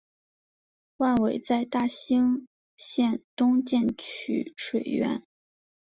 [0.97, 5.21] 万炜在大兴县东建曲水园。